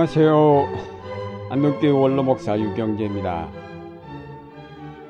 안녕하세요. 0.00 0.66
안동교회 1.50 1.90
원로목사 1.90 2.58
유경재입니다. 2.58 3.52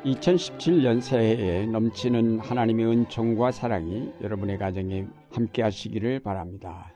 2017년 0.05 1.01
새해에 1.01 1.67
넘치는 1.67 2.41
하나님의 2.41 2.87
은총과 2.87 3.53
사랑이 3.53 4.11
여러분의 4.21 4.59
가정에 4.59 5.07
함께 5.31 5.63
하시기를 5.63 6.19
바랍니다. 6.25 6.93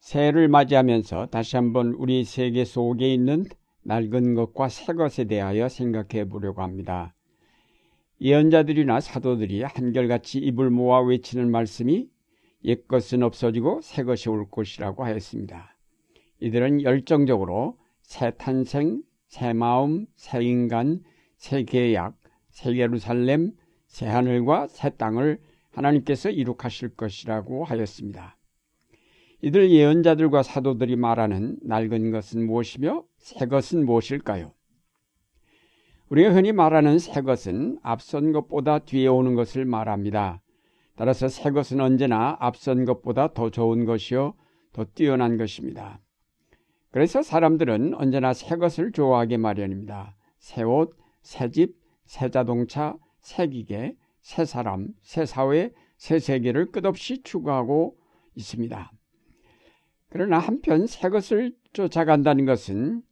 새해를 0.00 0.48
맞이하면서 0.48 1.28
다시 1.30 1.56
한번 1.56 1.94
우리 1.94 2.22
세계 2.22 2.66
속에 2.66 3.14
있는 3.14 3.46
낡은 3.84 4.34
것과 4.34 4.68
새 4.68 4.92
것에 4.92 5.24
대하여 5.24 5.70
생각해 5.70 6.28
보려고 6.28 6.60
합니다. 6.60 7.14
예언자들이나 8.20 9.00
사도들이 9.00 9.62
한결같이 9.62 10.38
입을 10.38 10.68
모아 10.68 11.00
외치는 11.00 11.50
말씀이 11.50 12.10
옛 12.66 12.86
것은 12.86 13.22
없어지고 13.22 13.80
새 13.80 14.04
것이 14.04 14.28
올 14.28 14.50
것이라고 14.50 15.02
하였습니다. 15.02 15.73
이들은 16.44 16.82
열정적으로 16.82 17.78
새 18.02 18.30
탄생, 18.32 19.02
새 19.28 19.54
마음, 19.54 20.04
새 20.14 20.44
인간, 20.44 21.02
새 21.38 21.62
계약, 21.62 22.18
새 22.50 22.76
예루살렘, 22.76 23.52
새 23.86 24.04
하늘과 24.06 24.68
새 24.68 24.90
땅을 24.90 25.40
하나님께서 25.70 26.28
이룩하실 26.28 26.96
것이라고 26.96 27.64
하였습니다. 27.64 28.36
이들 29.40 29.70
예언자들과 29.70 30.42
사도들이 30.42 30.96
말하는 30.96 31.56
낡은 31.62 32.10
것은 32.10 32.46
무엇이며 32.46 33.04
새 33.16 33.46
것은 33.46 33.86
무엇일까요? 33.86 34.52
우리가 36.10 36.34
흔히 36.34 36.52
말하는 36.52 36.98
새 36.98 37.22
것은 37.22 37.78
앞선 37.82 38.32
것보다 38.32 38.80
뒤에 38.80 39.06
오는 39.06 39.34
것을 39.34 39.64
말합니다. 39.64 40.42
따라서 40.94 41.28
새 41.28 41.50
것은 41.52 41.80
언제나 41.80 42.36
앞선 42.38 42.84
것보다 42.84 43.32
더 43.32 43.48
좋은 43.48 43.86
것이요, 43.86 44.34
더 44.74 44.84
뛰어난 44.84 45.38
것입니다. 45.38 46.03
그래서 46.94 47.22
사람들은 47.22 47.94
언제나 47.94 48.32
새 48.32 48.54
것을 48.54 48.92
좋아하게 48.92 49.36
마련입니다. 49.36 50.14
새 50.38 50.62
옷, 50.62 50.96
새 51.22 51.50
집, 51.50 51.74
새 52.04 52.30
자동차, 52.30 52.94
새 53.20 53.48
기계, 53.48 53.96
새 54.20 54.44
사람, 54.44 54.86
새 55.02 55.26
사회, 55.26 55.72
새 55.96 56.20
세계를 56.20 56.70
끝없이 56.70 57.20
추구하고 57.24 57.96
있습니다. 58.36 58.92
그러나 60.08 60.38
한편 60.38 60.86
새 60.86 61.08
것을 61.08 61.56
쫓아간다는 61.72 62.44
것은 62.44 63.02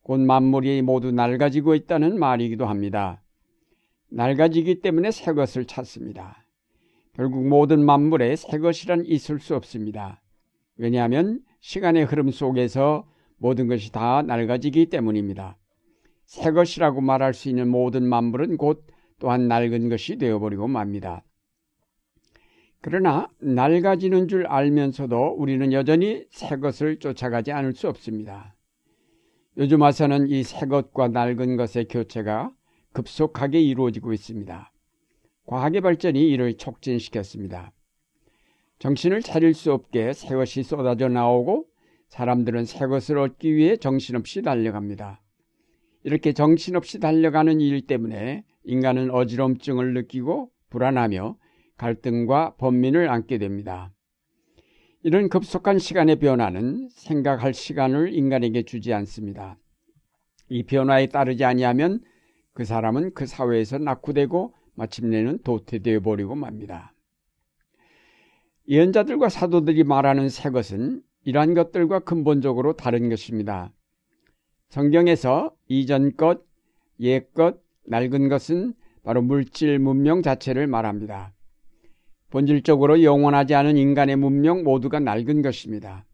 곧 0.00 0.18
만물이 0.18 0.80
모두 0.80 1.12
낡아지고 1.12 1.74
있다는 1.74 2.18
말이기도 2.18 2.64
합니다. 2.64 3.22
낡아지기 4.08 4.80
때문에 4.80 5.10
새 5.10 5.34
것을 5.34 5.66
찾습니다. 5.66 6.46
결국 7.12 7.46
모든 7.46 7.84
만물에 7.84 8.34
새 8.34 8.56
것이란 8.56 9.04
있을 9.04 9.40
수 9.40 9.54
없습니다. 9.56 10.22
왜냐하면 10.78 11.40
시간의 11.60 12.06
흐름 12.06 12.30
속에서 12.30 13.06
모든 13.38 13.68
것이 13.68 13.92
다 13.92 14.22
낡아지기 14.22 14.86
때문입니다. 14.86 15.56
새 16.24 16.50
것이라고 16.50 17.00
말할 17.00 17.34
수 17.34 17.48
있는 17.48 17.68
모든 17.68 18.06
만물은 18.08 18.56
곧 18.56 18.84
또한 19.18 19.48
낡은 19.48 19.88
것이 19.88 20.16
되어버리고 20.16 20.68
맙니다. 20.68 21.22
그러나 22.80 23.28
낡아지는 23.40 24.28
줄 24.28 24.46
알면서도 24.46 25.34
우리는 25.38 25.72
여전히 25.72 26.24
새 26.30 26.56
것을 26.56 26.98
쫓아가지 26.98 27.52
않을 27.52 27.72
수 27.74 27.88
없습니다. 27.88 28.54
요즘 29.56 29.80
와서는 29.80 30.28
이 30.28 30.42
새 30.42 30.66
것과 30.66 31.08
낡은 31.08 31.56
것의 31.56 31.86
교체가 31.88 32.52
급속하게 32.92 33.60
이루어지고 33.60 34.12
있습니다. 34.12 34.72
과학의 35.46 35.80
발전이 35.80 36.28
이를 36.28 36.56
촉진시켰습니다. 36.56 37.72
정신을 38.78 39.22
차릴 39.22 39.54
수 39.54 39.72
없게 39.72 40.12
새 40.12 40.34
것이 40.34 40.62
쏟아져 40.62 41.08
나오고 41.08 41.66
사람들은 42.08 42.64
새 42.64 42.86
것을 42.86 43.18
얻기 43.18 43.54
위해 43.54 43.76
정신없이 43.76 44.42
달려갑니다. 44.42 45.22
이렇게 46.04 46.32
정신없이 46.32 47.00
달려가는 47.00 47.60
일 47.60 47.86
때문에 47.86 48.44
인간은 48.64 49.10
어지럼증을 49.10 49.94
느끼고 49.94 50.50
불안하며 50.70 51.36
갈등과 51.76 52.54
번민을 52.56 53.08
안게 53.08 53.38
됩니다. 53.38 53.92
이런 55.02 55.28
급속한 55.28 55.78
시간의 55.78 56.16
변화는 56.16 56.88
생각할 56.90 57.54
시간을 57.54 58.14
인간에게 58.14 58.62
주지 58.62 58.92
않습니다. 58.92 59.58
이 60.48 60.62
변화에 60.62 61.06
따르지 61.06 61.44
아니하면 61.44 62.00
그 62.52 62.64
사람은 62.64 63.14
그 63.14 63.26
사회에서 63.26 63.78
낙후되고 63.78 64.54
마침내는 64.74 65.42
도태되어 65.42 66.00
버리고 66.00 66.34
맙니다. 66.34 66.92
예언자들과 68.68 69.28
사도들이 69.28 69.84
말하는 69.84 70.28
새 70.28 70.50
것은 70.50 71.02
이러한 71.26 71.54
것들과 71.54 71.98
근본적으로 71.98 72.74
다른 72.74 73.08
것입니다. 73.08 73.72
성경에서 74.68 75.52
이전 75.66 76.16
것, 76.16 76.44
옛 77.00 77.32
것, 77.34 77.60
낡은 77.86 78.28
것은 78.28 78.74
바로 79.02 79.22
물질 79.22 79.80
문명 79.80 80.22
자체를 80.22 80.68
말합니다. 80.68 81.34
본질적으로 82.30 83.02
영원하지 83.02 83.56
않은 83.56 83.76
인간의 83.76 84.14
문명 84.14 84.62
모두가 84.62 85.00
낡은 85.00 85.42
것입니다. 85.42 86.06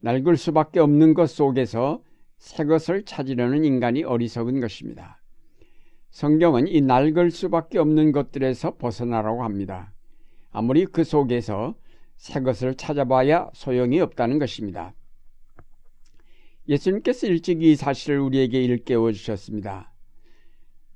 낡을 0.00 0.38
수밖에 0.38 0.80
없는 0.80 1.12
것 1.12 1.28
속에서 1.28 2.02
새 2.38 2.64
것을 2.64 3.04
찾으려는 3.04 3.66
인간이 3.66 4.02
어리석은 4.02 4.60
것입니다. 4.60 5.20
성경은 6.10 6.68
이 6.68 6.80
낡을 6.80 7.30
수밖에 7.30 7.78
없는 7.78 8.12
것들에서 8.12 8.78
벗어나라고 8.78 9.44
합니다. 9.44 9.92
아무리 10.52 10.86
그 10.86 11.04
속에서 11.04 11.74
새 12.16 12.40
것을 12.40 12.74
찾아봐야 12.74 13.50
소용이 13.54 14.00
없다는 14.00 14.38
것입니다. 14.38 14.94
예수님께서 16.68 17.26
일찍 17.26 17.62
이 17.62 17.74
사실을 17.74 18.20
우리에게 18.20 18.62
일깨워 18.62 19.12
주셨습니다. 19.12 19.92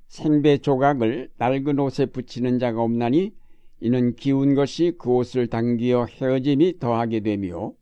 생배 0.07 0.59
조각을 0.59 1.29
낡은 1.37 1.79
옷에 1.79 2.05
붙이는 2.07 2.59
자가 2.59 2.81
없나니 2.81 3.33
이는 3.79 4.15
기운 4.15 4.55
것이 4.55 4.93
그 4.97 5.09
옷을 5.09 5.47
당기어 5.47 6.05
헤어짐이 6.05 6.79
더하게 6.79 7.19
되며 7.19 7.73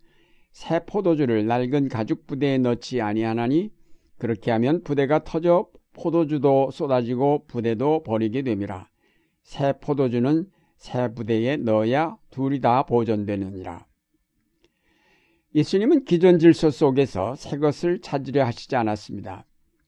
새 0.51 0.79
포도주를 0.85 1.45
낡은 1.45 1.89
가죽 1.89 2.25
부대에 2.27 2.57
넣지 2.57 3.01
아니하나니 3.01 3.71
그렇게 4.17 4.51
하면 4.51 4.83
부대가 4.83 5.23
터져 5.23 5.67
포도주도 5.93 6.71
쏟아지고 6.71 7.45
부대도 7.47 8.03
버리게 8.03 8.41
됨이라. 8.41 8.89
새 9.43 9.73
포도주는 9.79 10.49
새 10.77 11.13
부대에 11.13 11.57
넣어야 11.57 12.17
둘이 12.29 12.59
다 12.59 12.83
보존되느니라. 12.83 13.85
예수님은 15.55 16.03
기존 16.03 16.37
질서 16.37 16.69
속에서 16.69 17.35
새 17.35 17.57
것을 17.57 18.01
찾으려 18.01 18.45
하시지 18.45 18.75
않았습니다. 18.75 19.45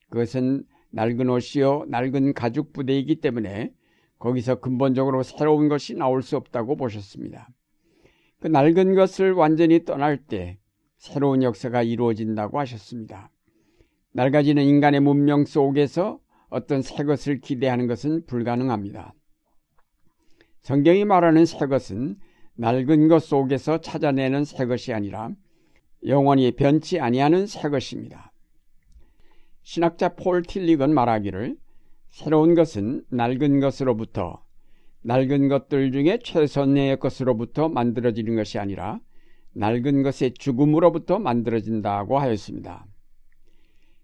그것은 0.09 0.64
낡은 0.92 1.30
옷이요, 1.30 1.86
낡은 1.90 2.34
가죽 2.34 2.72
부대이기 2.72 3.20
때문에 3.20 3.74
거기서 4.18 4.62
근본적으로 4.62 5.24
새로운 5.24 5.68
것이 5.68 5.94
나올 5.94 6.24
수 6.24 6.38
없다고 6.38 6.78
보셨습니다. 6.78 7.50
그 8.40 8.48
낡은 8.48 8.96
것을 8.96 9.34
완전히 9.34 9.84
떠날 9.84 10.18
때 10.18 10.58
새로운 10.98 11.44
역사가 11.44 11.84
이루어진다고 11.84 12.59
하셨습니다. 12.59 13.31
낡아지는 14.14 14.64
인간의 14.64 15.02
문명 15.02 15.46
속에서 15.46 16.19
어떤 16.50 16.81
새 16.81 17.04
것을 17.04 17.40
기대하는 17.42 17.88
것은 17.88 18.25
불가능합니다. 18.25 19.14
성경이 20.67 21.05
말하는 21.05 21.45
새 21.45 21.66
것은 21.66 22.17
낡은 22.55 23.07
것 23.07 23.23
속에서 23.23 23.79
찾아내는 23.79 24.44
새 24.44 24.66
것이 24.66 24.91
아니라 24.91 25.29
영원히 26.05 26.51
변치 26.51 27.00
아니하는 27.00 27.47
새 27.47 27.69
것입니다. 27.69 28.33
신학자 29.63 30.09
폴 30.09 30.44
틸릭은 30.44 30.94
말하기를 30.94 31.56
새로운 32.09 32.53
것은 32.53 33.06
낡은 33.12 33.62
것으로부터 33.62 34.44
낡은 35.03 35.47
것들 35.47 35.94
중에 35.94 36.19
최선의 36.21 37.00
것으로부터 37.00 37.69
만들어지는 37.69 38.36
것이 38.36 38.59
아니라 38.59 39.00
낡은 39.53 40.03
것의 40.03 40.33
죽음으로부터 40.33 41.18
만들어진다고 41.18 42.19
하였습니다. 42.19 42.86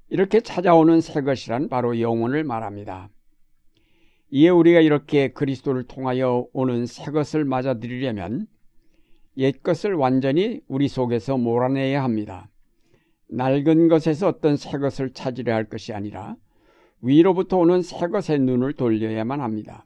이렇게 0.08 0.40
찾아오는 0.40 1.02
새 1.02 1.24
것이란 1.24 1.68
바로 1.68 2.00
영혼을 2.00 2.46
말합니다. 2.46 3.10
이에 4.36 4.50
우리가 4.50 4.80
이렇게 4.80 5.28
그리스도를 5.28 5.84
통하여 5.84 6.48
오는 6.54 6.88
새 6.88 7.12
것을 7.12 7.46
맞아들이려면 7.46 8.48
옛 9.38 9.62
것을 9.62 9.94
완전히 9.94 10.60
우리 10.68 10.88
속에서 10.88 11.38
몰아내야 11.38 12.04
합니다. 12.04 12.50
낡은 13.30 13.90
것에서 13.90 14.28
어떤 14.28 14.58
새 14.58 14.80
것을 14.80 15.14
찾으려 15.14 15.54
할 15.54 15.70
것이 15.70 15.94
아니라 15.94 16.36
위로부터 17.00 17.58
오는 17.58 17.84
새 17.84 18.08
것의 18.08 18.40
눈을 18.40 18.74
돌려야만 18.74 19.40
합니다. 19.40 19.86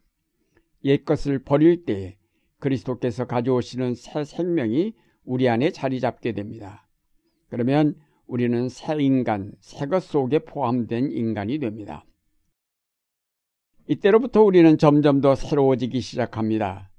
옛 0.86 1.04
것을 1.04 1.40
버릴 1.40 1.84
때 1.84 2.18
그리스도께서 2.60 3.28
가져오시는 3.28 3.96
새 3.96 4.24
생명이 4.24 4.94
우리 5.26 5.50
안에 5.50 5.72
자리 5.72 6.00
잡게 6.00 6.32
됩니다. 6.32 6.88
그러면 7.50 7.96
우리는 8.28 8.70
새 8.70 8.96
인간, 8.98 9.52
새 9.60 9.88
것 9.88 10.04
속에 10.04 10.40
포함된 10.40 11.12
인간이 11.12 11.60
됩니다. 11.60 12.06
이때로부터 13.90 14.42
우리는 14.44 14.78
점점 14.78 15.22
더 15.22 15.34
새로워지기 15.36 16.02
시작합니다. 16.02 16.92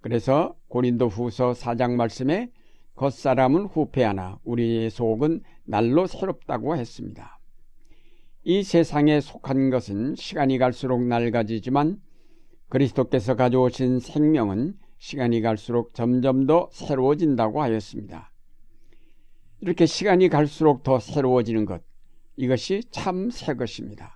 그래서 0.00 0.56
고린도 0.66 1.06
후서 1.06 1.52
4장 1.52 1.92
말씀에 1.92 2.50
겉사람은 2.96 3.66
후패하나 3.66 4.40
우리의 4.42 4.90
속은 4.90 5.42
날로 5.64 6.06
새롭다고 6.08 6.76
했습니다. 6.76 7.38
이 8.42 8.64
세상에 8.64 9.20
속한 9.20 9.70
것은 9.70 10.16
시간이 10.16 10.58
갈수록 10.58 11.02
낡아지지만 11.04 12.00
그리스도께서 12.70 13.36
가져오신 13.36 14.00
생명은 14.00 14.74
시간이 14.98 15.40
갈수록 15.42 15.94
점점 15.94 16.46
더 16.46 16.68
새로워진다고 16.72 17.62
하였습니다. 17.62 18.32
이렇게 19.60 19.86
시간이 19.86 20.28
갈수록 20.28 20.82
더 20.82 20.98
새로워지는 20.98 21.66
것, 21.66 21.82
이것이 22.36 22.82
참 22.90 23.30
새 23.30 23.54
것입니다. 23.54 24.15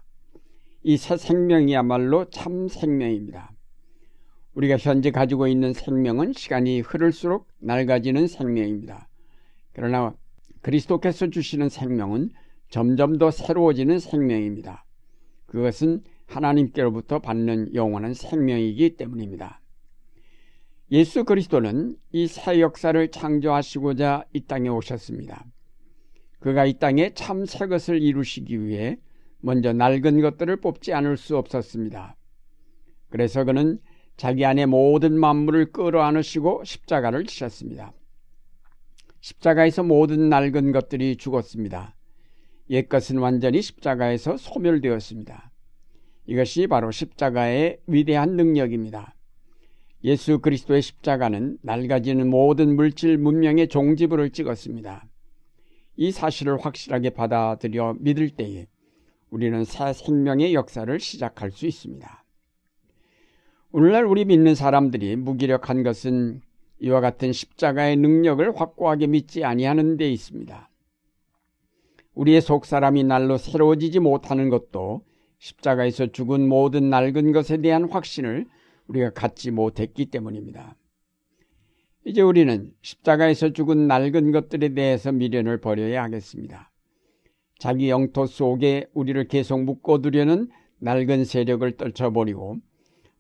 이 0.82 0.96
새 0.96 1.16
생명이야말로 1.16 2.30
참 2.30 2.68
생명입니다. 2.68 3.52
우리가 4.54 4.76
현재 4.78 5.10
가지고 5.10 5.46
있는 5.46 5.72
생명은 5.72 6.32
시간이 6.32 6.80
흐를수록 6.80 7.46
낡아지는 7.60 8.26
생명입니다. 8.26 9.08
그러나 9.72 10.14
그리스도께서 10.62 11.28
주시는 11.28 11.68
생명은 11.68 12.30
점점 12.68 13.18
더 13.18 13.30
새로워지는 13.30 13.98
생명입니다. 13.98 14.84
그것은 15.46 16.02
하나님께로부터 16.26 17.18
받는 17.18 17.74
영원한 17.74 18.14
생명이기 18.14 18.96
때문입니다. 18.96 19.60
예수 20.92 21.24
그리스도는 21.24 21.96
이 22.12 22.26
새 22.26 22.60
역사를 22.60 23.08
창조하시고자 23.10 24.24
이 24.32 24.40
땅에 24.46 24.68
오셨습니다. 24.68 25.44
그가 26.40 26.64
이 26.66 26.78
땅에 26.78 27.12
참 27.14 27.44
새 27.46 27.66
것을 27.66 28.00
이루시기 28.02 28.64
위해 28.64 28.96
먼저 29.40 29.72
낡은 29.72 30.20
것들을 30.20 30.56
뽑지 30.56 30.92
않을 30.92 31.16
수 31.16 31.36
없었습니다. 31.36 32.16
그래서 33.08 33.44
그는 33.44 33.78
자기 34.16 34.44
안에 34.44 34.66
모든 34.66 35.18
만물을 35.18 35.72
끌어안으시고 35.72 36.64
십자가를 36.64 37.24
치셨습니다. 37.24 37.92
십자가에서 39.20 39.82
모든 39.82 40.28
낡은 40.28 40.72
것들이 40.72 41.16
죽었습니다. 41.16 41.96
옛것은 42.70 43.18
완전히 43.18 43.62
십자가에서 43.62 44.36
소멸되었습니다. 44.36 45.50
이것이 46.26 46.66
바로 46.66 46.90
십자가의 46.90 47.80
위대한 47.86 48.36
능력입니다. 48.36 49.14
예수 50.04 50.38
그리스도의 50.38 50.80
십자가는 50.80 51.58
낡아지는 51.62 52.30
모든 52.30 52.76
물질 52.76 53.18
문명의 53.18 53.68
종지부를 53.68 54.30
찍었습니다. 54.30 55.06
이 55.96 56.12
사실을 56.12 56.58
확실하게 56.58 57.10
받아들여 57.10 57.96
믿을 57.98 58.30
때에 58.30 58.66
우리는 59.30 59.64
새 59.64 59.92
생명의 59.92 60.54
역사를 60.54 60.98
시작할 60.98 61.50
수 61.50 61.66
있습니다. 61.66 62.24
오늘날 63.72 64.04
우리 64.04 64.24
믿는 64.24 64.54
사람들이 64.54 65.14
무기력한 65.16 65.84
것은 65.84 66.40
이와 66.80 67.00
같은 67.00 67.32
십자가의 67.32 67.96
능력을 67.96 68.60
확고하게 68.60 69.06
믿지 69.06 69.44
아니하는 69.44 69.96
데 69.96 70.10
있습니다. 70.10 70.68
우리의 72.14 72.40
속 72.40 72.66
사람이 72.66 73.04
날로 73.04 73.38
새로워지지 73.38 74.00
못하는 74.00 74.48
것도 74.48 75.04
십자가에서 75.38 76.08
죽은 76.08 76.48
모든 76.48 76.90
낡은 76.90 77.32
것에 77.32 77.58
대한 77.58 77.88
확신을 77.88 78.46
우리가 78.88 79.10
갖지 79.10 79.52
못했기 79.52 80.06
때문입니다. 80.06 80.76
이제 82.04 82.22
우리는 82.22 82.72
십자가에서 82.82 83.52
죽은 83.52 83.86
낡은 83.86 84.32
것들에 84.32 84.70
대해서 84.74 85.12
미련을 85.12 85.60
버려야 85.60 86.02
하겠습니다. 86.02 86.69
자기 87.60 87.90
영토 87.90 88.24
속에 88.24 88.86
우리를 88.94 89.22
계속 89.28 89.62
묶어두려는 89.64 90.48
낡은 90.78 91.26
세력을 91.26 91.70
떨쳐버리고 91.76 92.56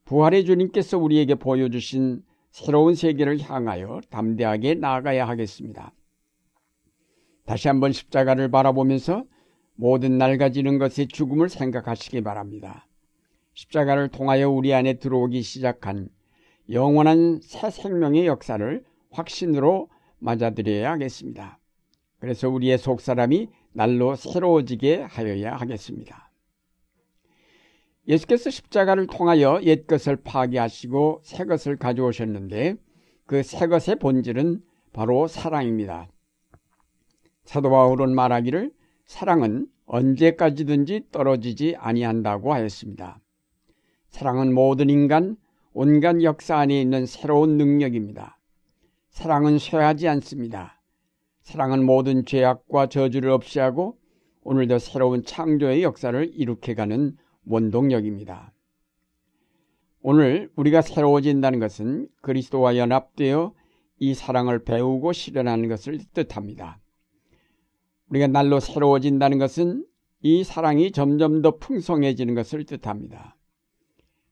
부활의 0.06 0.46
주님께서 0.46 0.96
우리에게 0.96 1.34
보여주신 1.34 2.22
새로운 2.50 2.94
세계를 2.94 3.38
향하여 3.38 4.00
담대하게 4.08 4.76
나아가야 4.76 5.28
하겠습니다. 5.28 5.92
다시 7.44 7.68
한번 7.68 7.92
십자가를 7.92 8.50
바라보면서 8.50 9.24
모든 9.74 10.16
낡아지는 10.16 10.78
것의 10.78 11.08
죽음을 11.08 11.50
생각하시기 11.50 12.22
바랍니다. 12.22 12.88
십자가를 13.52 14.08
통하여 14.08 14.48
우리 14.48 14.72
안에 14.72 14.94
들어오기 14.94 15.42
시작한 15.42 16.08
영원한 16.70 17.40
새 17.42 17.68
생명의 17.68 18.26
역사를 18.26 18.82
확신으로 19.10 19.90
맞아들여야 20.18 20.92
하겠습니다. 20.92 21.58
그래서 22.20 22.48
우리의 22.48 22.78
속사람이 22.78 23.48
날로 23.72 24.16
새로워지게 24.16 25.02
하여야 25.02 25.56
하겠습니다. 25.56 26.30
예수께서 28.08 28.50
십자가를 28.50 29.06
통하여 29.06 29.60
옛것을 29.62 30.16
파괴하시고 30.16 31.20
새것을 31.22 31.76
가져오셨는데 31.76 32.76
그 33.26 33.42
새것의 33.42 33.96
본질은 34.00 34.62
바로 34.92 35.28
사랑입니다. 35.28 36.08
사도 37.44 37.70
바울은 37.70 38.14
말하기를 38.14 38.72
사랑은 39.06 39.68
언제까지든지 39.86 41.06
떨어지지 41.12 41.76
아니한다고 41.78 42.52
하였습니다. 42.52 43.20
사랑은 44.08 44.52
모든 44.54 44.90
인간, 44.90 45.36
온갖 45.72 46.22
역사 46.22 46.58
안에 46.58 46.80
있는 46.80 47.06
새로운 47.06 47.56
능력입니다. 47.56 48.38
사랑은 49.10 49.58
쇠하지 49.58 50.08
않습니다. 50.08 50.79
사랑은 51.50 51.84
모든 51.84 52.24
죄악과 52.24 52.86
저주를 52.86 53.30
없애하고 53.30 53.98
오늘도 54.44 54.78
새로운 54.78 55.24
창조의 55.24 55.82
역사를 55.82 56.30
일으켜가는 56.32 57.16
원동력입니다. 57.44 58.52
오늘 60.00 60.48
우리가 60.54 60.80
새로워진다는 60.80 61.58
것은 61.58 62.08
그리스도와 62.22 62.76
연합되어 62.76 63.52
이 63.98 64.14
사랑을 64.14 64.62
배우고 64.62 65.12
실현하는 65.12 65.68
것을 65.68 65.98
뜻합니다. 66.14 66.78
우리가 68.10 68.28
날로 68.28 68.60
새로워진다는 68.60 69.38
것은 69.38 69.84
이 70.22 70.44
사랑이 70.44 70.92
점점 70.92 71.42
더 71.42 71.56
풍성해지는 71.56 72.36
것을 72.36 72.64
뜻합니다. 72.64 73.36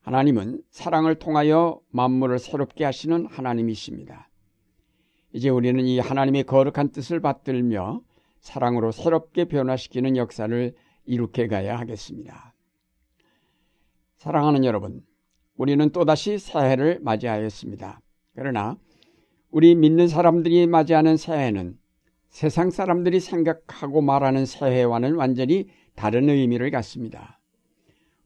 하나님은 0.02 0.62
사랑을 0.70 1.16
통하여 1.16 1.80
만물을 1.90 2.38
새롭게 2.38 2.84
하시는 2.84 3.26
하나님이십니다. 3.26 4.27
이제 5.32 5.48
우리는 5.48 5.84
이 5.84 5.98
하나님의 5.98 6.44
거룩한 6.44 6.90
뜻을 6.92 7.20
받들며 7.20 8.00
사랑으로 8.40 8.92
새롭게 8.92 9.44
변화시키는 9.46 10.16
역사를 10.16 10.74
이룩해 11.06 11.48
가야 11.48 11.78
하겠습니다. 11.78 12.54
사랑하는 14.16 14.64
여러분, 14.64 15.02
우리는 15.56 15.90
또다시 15.90 16.38
새해를 16.38 16.98
맞이하였습니다. 17.02 18.00
그러나 18.34 18.76
우리 19.50 19.74
믿는 19.74 20.08
사람들이 20.08 20.66
맞이하는 20.66 21.16
새해는 21.16 21.78
세상 22.28 22.70
사람들이 22.70 23.20
생각하고 23.20 24.00
말하는 24.02 24.46
새해와는 24.46 25.14
완전히 25.14 25.68
다른 25.94 26.28
의미를 26.28 26.70
갖습니다. 26.70 27.40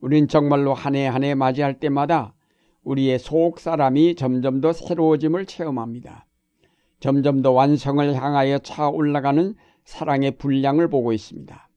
우린 0.01 0.27
정말로 0.29 0.75
한 0.75 0.95
해 0.95 1.07
한 1.07 1.23
해 1.23 1.35
맞이할 1.35 1.79
때마다 1.79 2.35
우리의 2.83 3.19
속 3.19 3.61
사람이 3.61 4.17
점점 4.17 4.61
더 4.61 4.73
새로워짐을 4.73 5.47
체험합니다. 5.47 6.27
점점 7.03 7.43
더 7.43 7.51
완성을 7.51 8.15
향하여 8.15 8.61
차 8.61 8.89
올라가는 8.89 9.57
사랑의 9.83 10.39
분량을 10.39 10.89
보고 10.89 11.13
있습니다. 11.13 11.69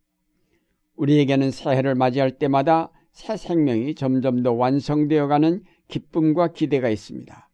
우리에게는 0.98 1.50
새해를 1.50 1.96
맞이할 1.96 2.38
때마다 2.38 2.92
새 3.12 3.36
생명이 3.36 3.96
점점 3.96 4.44
더 4.44 4.54
완성되어가는 4.54 5.64
기쁨과 5.88 6.54
기대가 6.54 6.90
있습니다. 6.90 7.50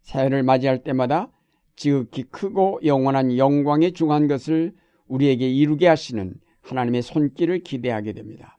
새해를 0.00 0.44
맞이할 0.44 0.82
때마다 0.82 1.30
지극히 1.76 2.22
크고 2.22 2.80
영원한 2.86 3.36
영광에 3.36 3.90
중한 3.90 4.26
것을 4.26 4.72
우리에게 5.06 5.46
이루게 5.46 5.86
하시는 5.86 6.32
하나님의 6.62 7.02
손길을 7.02 7.58
기대하게 7.58 8.14
됩니다. 8.14 8.56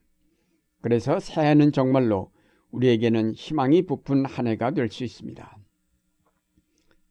그래서 0.82 1.18
새해는 1.18 1.72
정말로 1.72 2.30
우리에게는 2.70 3.32
희망이 3.32 3.86
부푼 3.86 4.24
한 4.24 4.46
해가 4.46 4.70
될 4.70 4.88
수 4.88 5.02
있습니다. 5.02 5.58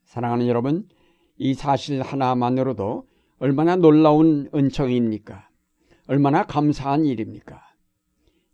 사랑하는 0.05 0.47
여러분, 0.47 0.87
이 1.37 1.53
사실 1.53 2.01
하나만으로도 2.01 3.07
얼마나 3.39 3.75
놀라운 3.75 4.49
은총입니까? 4.53 5.49
얼마나 6.07 6.45
감사한 6.45 7.05
일입니까? 7.05 7.61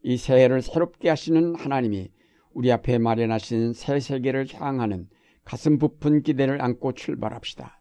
이 0.03 0.17
새해를 0.17 0.61
새롭게 0.61 1.09
하시는 1.09 1.55
하나님이 1.55 2.09
우리 2.53 2.71
앞에 2.71 2.97
마련하신 2.97 3.73
새 3.73 3.99
세계를 3.99 4.47
향하는 4.53 5.07
가슴 5.43 5.77
부푼 5.77 6.23
기대를 6.23 6.61
안고 6.61 6.93
출발합시다. 6.93 7.79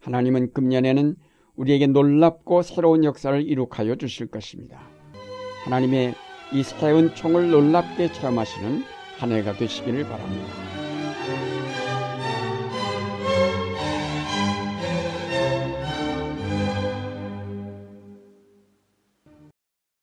하나님은 0.00 0.52
금년에는 0.52 1.16
우리에게 1.56 1.86
놀랍고 1.86 2.62
새로운 2.62 3.04
역사를 3.04 3.40
이룩하여 3.42 3.96
주실 3.96 4.26
것입니다. 4.26 4.80
하나님의 5.64 6.14
이 6.52 6.62
새운 6.62 7.14
총을 7.14 7.50
놀랍게 7.50 8.12
체험하시는 8.12 8.82
한 9.18 9.32
해가 9.32 9.54
되시기를 9.54 10.04
바랍니다. 10.04 10.75